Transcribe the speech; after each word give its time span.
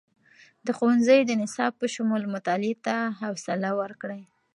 د 0.65 0.67
ښوونځیو 0.77 1.27
د 1.27 1.31
نصاب 1.41 1.71
په 1.81 1.85
شمول، 1.93 2.23
مطالعې 2.35 2.73
ته 2.85 2.95
خوصله 3.19 3.69
ورکړئ. 3.81 4.21